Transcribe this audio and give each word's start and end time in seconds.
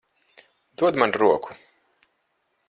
Dod 0.77 0.95
man 0.97 1.11
roku. 1.21 1.49